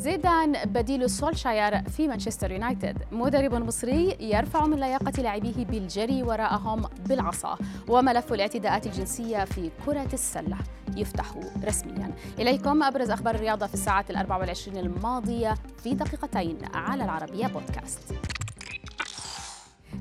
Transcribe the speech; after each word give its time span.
زيدان 0.00 0.52
بديل 0.64 1.10
سولشاير 1.10 1.82
في 1.88 2.08
مانشستر 2.08 2.50
يونايتد. 2.50 2.98
مدرب 3.12 3.54
مصري 3.54 4.16
يرفع 4.20 4.66
من 4.66 4.80
لياقة 4.80 5.22
لاعبيه 5.22 5.64
بالجري 5.64 6.22
وراءهم 6.22 6.82
بالعصا 7.06 7.58
وملف 7.88 8.32
الاعتداءات 8.32 8.86
الجنسية 8.86 9.44
في 9.44 9.70
كرة 9.86 10.08
السلة. 10.12 10.56
يفتح 10.96 11.34
رسميا. 11.64 12.12
إليكم 12.38 12.82
أبرز 12.82 13.10
أخبار 13.10 13.34
الرياضة 13.34 13.66
في 13.66 13.74
الساعات 13.74 14.10
الأربع 14.10 14.36
والعشرين 14.36 14.76
الماضية 14.76 15.54
في 15.82 15.94
دقيقتين 15.94 16.58
على 16.74 17.04
العربية 17.04 17.46
بودكاست. 17.46 18.29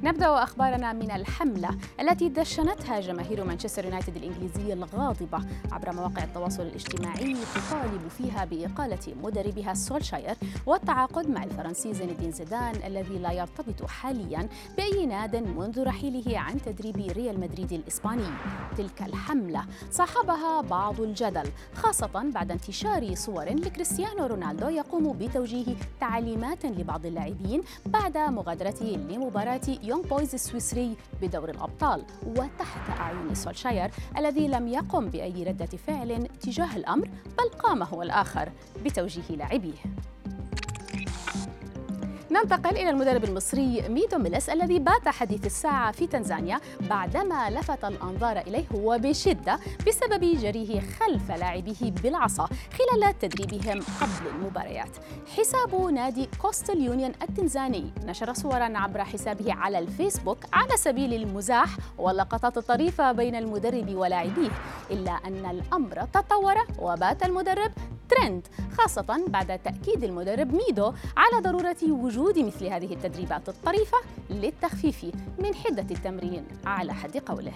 نبدأ 0.04 0.44
أخبارنا 0.44 0.94
من 0.94 1.12
الحملة 1.12 1.70
التي 2.00 2.30
دشنتها 2.30 3.00
جماهير 3.00 3.44
مانشستر 3.44 3.86
يونايتد 3.86 4.16
الإنجليزية 4.16 4.74
الغاضبة 4.74 5.40
عبر 5.72 5.92
مواقع 5.94 6.24
التواصل 6.24 6.64
الاجتماعي 6.64 7.36
تطالب 7.56 8.08
فيها 8.18 8.46
بإقالة 8.46 9.16
مدربها 9.24 9.74
سولشاير 9.74 10.36
والتعاقد 10.66 11.30
مع 11.30 11.44
الفرنسي 11.44 11.94
زين 11.94 12.10
الدين 12.10 12.32
زيدان 12.32 12.76
الذي 12.86 13.18
لا 13.20 13.32
يرتبط 13.32 13.86
حاليا 13.86 14.50
بأي 14.78 15.06
ناد 15.06 15.36
منذ 15.36 15.84
رحيله 15.84 16.40
عن 16.40 16.62
تدريب 16.62 16.98
ريال 16.98 17.40
مدريد 17.40 17.74
الإسباني. 17.74 18.30
تلك 18.78 19.02
الحملة 19.02 19.66
صاحبها 19.92 20.62
بعض 20.62 21.02
الجدل 21.02 21.52
خاصة 21.74 22.32
بعد 22.34 22.52
انتشار 22.52 23.16
صور 23.16 23.46
لكريستيانو 23.50 24.26
رونالدو 24.26 24.70
يقوم 24.70 25.14
بتوجيه 25.14 25.76
تعليمات 26.00 26.66
لبعض 26.66 27.06
اللاعبين 27.06 27.62
بعد 27.86 28.18
مغادرته 28.18 28.86
لمباراة 28.86 29.62
يونغ 29.90 30.02
بويز 30.02 30.34
السويسري 30.34 30.96
بدور 31.22 31.50
الأبطال 31.50 32.04
وتحت 32.26 33.00
أعين 33.00 33.36
سولشاير 33.36 33.92
الذي 34.18 34.48
لم 34.48 34.68
يقم 34.68 35.10
بأي 35.10 35.44
ردة 35.44 35.66
فعل 35.66 36.28
تجاه 36.28 36.76
الأمر 36.76 37.10
بل 37.38 37.50
قام 37.60 37.84
هو 37.84 38.02
الآخر 38.02 38.52
بتوجيه 38.86 39.36
لاعبيه. 39.36 39.84
ننتقل 42.32 42.78
إلى 42.78 42.90
المدرب 42.90 43.24
المصري 43.24 43.84
ميدو 43.90 44.18
ميلس 44.18 44.50
الذي 44.50 44.80
بات 44.80 45.08
حديث 45.08 45.46
الساعة 45.46 45.92
في 45.92 46.08
تنزانيا 46.08 46.60
بعدما 46.90 47.50
لفت 47.50 47.86
الأنظار 47.86 48.38
إليه 48.40 48.66
وبشدة 48.74 49.60
بسبب 49.88 50.24
جريه 50.42 50.80
خلف 50.80 51.32
لاعبيه 51.32 51.92
بالعصا 52.04 52.50
خلال 52.78 53.20
تدريبهم 53.20 53.80
قبل 54.02 54.28
المباريات. 54.36 54.90
حساب 55.38 55.92
نادي 55.92 56.30
كوستل 56.42 56.82
يونيون 56.82 57.12
التنزاني 57.22 57.92
نشر 58.06 58.34
صورا 58.34 58.78
عبر 58.78 59.04
حسابه 59.04 59.54
على 59.54 59.80
الفيسبوك 59.80 60.38
على 60.54 60.78
سبيل 60.78 61.14
المزاح 61.14 61.70
واللقطات 61.98 62.58
الطريفة 62.58 63.12
بين 63.12 63.36
المدرب 63.36 63.96
ولاعبيه 63.96 64.52
إلا 64.92 65.12
أن 65.12 65.46
الأمر 65.46 66.06
تطور 66.14 66.56
وبات 66.80 67.26
المدرب 67.26 67.72
ترند 68.10 68.48
خاصة 68.78 69.26
بعد 69.28 69.60
تأكيد 69.60 70.04
المدرب 70.04 70.54
ميدو 70.54 70.94
على 71.18 71.42
ضرورة 71.42 71.76
وجود 71.84 72.19
مثل 72.20 72.66
هذه 72.66 72.94
التدريبات 72.94 73.50
الطريفة 73.50 73.98
للتخفيف 74.30 75.06
من 75.40 75.56
حدة 75.56 75.86
التمرين 75.92 76.46
على 76.66 76.94
حد 76.94 77.18
قوله. 77.18 77.54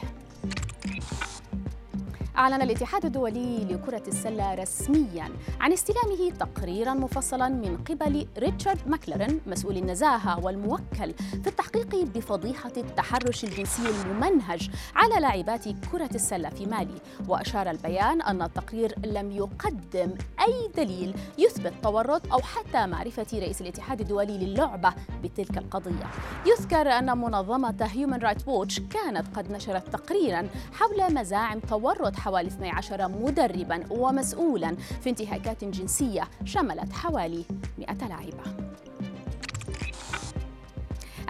أعلن 2.38 2.62
الاتحاد 2.62 3.06
الدولي 3.06 3.66
لكرة 3.66 4.04
السلة 4.08 4.54
رسميا 4.54 5.30
عن 5.60 5.74
استلامه 5.74 6.30
تقريرا 6.40 6.94
مفصلا 6.94 7.50
من 7.50 7.78
قبل 7.78 8.28
ريتشارد 8.38 8.88
ماكلارن 8.88 9.40
مسؤول 9.48 9.78
النزاهة 9.78 10.46
والموكل 10.46 11.14
في 11.44 11.48
التحقيق 11.48 11.96
بفضيحة 11.96 12.72
التحرش 12.78 13.44
الجنسي 13.44 13.82
الممنهج 13.90 14.70
على 14.96 15.16
لاعبات 15.16 15.64
كرة 15.92 16.10
السلة 16.16 16.50
في 16.50 16.66
مالي. 16.66 17.02
وأشار 17.28 17.70
البيان 17.70 18.22
أن 18.22 18.42
التقرير 18.42 18.96
لم 19.06 19.32
يقدم 19.32 20.14
أي 20.48 20.72
دليل 20.78 21.16
يثبت 21.38 21.74
تورط 21.84 22.34
أو 22.34 22.40
حتى 22.40 22.86
معرفة 22.88 23.28
رئيس 23.34 23.62
الاتحاد 23.62 24.02
الدولي 24.02 24.38
للعبة 24.38 24.94
بتلك 25.24 25.58
القضية. 25.58 26.12
يذكر 26.46 26.90
أن 26.90 27.18
منظمة 27.18 27.90
هيومن 27.92 28.18
رايتس 28.18 28.48
ووتش 28.48 28.80
كانت 28.80 29.38
قد 29.38 29.52
نشرت 29.52 29.88
تقريرا 29.88 30.48
حول 30.74 31.14
مزاعم 31.14 31.60
تورط 31.60 32.23
حوالي 32.24 32.48
12 32.48 33.08
مدربا 33.08 33.84
ومسؤولا 33.92 34.76
في 35.04 35.10
انتهاكات 35.10 35.64
جنسية 35.64 36.24
شملت 36.46 36.94
حوالي 36.94 37.44
100 37.78 38.08
لاعبة 38.10 38.44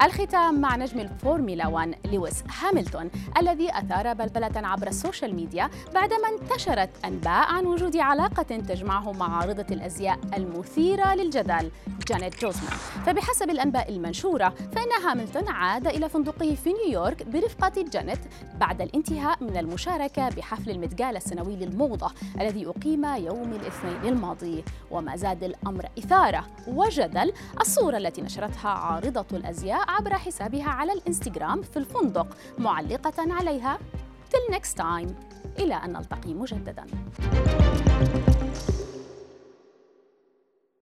الختام 0.04 0.62
مع 0.62 0.76
نجم 0.76 1.00
الفورمولا 1.00 1.68
1 1.68 1.96
لويس 2.12 2.44
هاملتون 2.62 3.10
الذي 3.38 3.70
أثار 3.78 4.14
بلبلة 4.14 4.68
عبر 4.68 4.88
ال 4.88 4.94
social 4.94 5.36
media 5.36 5.70
بعدما 5.94 6.30
انتشرت 6.42 6.90
أنباء 7.06 7.54
عن 7.54 7.66
وجود 7.66 7.98
علاقة 7.98 8.44
تجمعه 8.44 9.12
مع 9.12 9.38
عارضة 9.38 9.66
الأزياء 9.72 10.20
المثيرة 10.38 11.16
للجدل 11.16 11.72
جانيت 12.08 12.42
جوزمان. 12.42 12.78
فبحسب 13.06 13.50
الأنباء 13.50 13.90
المنشورة 13.90 14.50
فإن 14.50 15.06
هاملتون 15.06 15.48
عاد 15.48 15.88
إلى 15.88 16.10
فندقه 16.10 16.56
في 16.56 16.74
نيويورك 16.74 17.24
برفقة 17.28 17.86
جانيت 17.92 18.20
بعد 18.60 18.82
الانتهاء 18.82 19.44
من 19.44 19.58
المشاركة 19.58 20.30
بحفل 20.30 20.70
المت 20.70 20.98
غالا 20.98 21.18
السنوي 21.18 21.56
للموضة 21.56 22.12
الذي 22.42 22.68
أقيم 22.68 23.06
يوم 23.06 23.54
الاثنين 23.54 24.14
الماضي. 24.14 24.64
وما 24.92 25.16
زاد 25.16 25.44
الأمر 25.44 25.86
إثارة 26.00 26.48
وجدل 26.68 27.34
الصورة 27.62 27.98
التي 27.98 28.22
نشرتها 28.22 28.70
عارضة 28.70 29.26
الأزياء 29.38 29.93
عبر 29.94 30.14
حسابها 30.14 30.70
على 30.70 30.94
الانستغرام 30.94 31.62
في 31.62 31.78
الفندق. 31.78 32.38
معلقة 32.58 33.34
عليها. 33.34 33.80
Till 34.32 34.56
next 34.56 34.78
time. 34.78 35.10
إلى 35.60 35.74
أن 35.74 35.94
نلتقي 35.94 36.34
مجدداً. 36.34 36.86